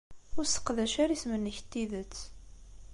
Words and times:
Ur 0.37 0.45
sseqdac 0.45 0.93
ara 1.03 1.15
isem-nnek 1.15 1.57
n 1.63 1.65
tidet. 1.71 2.15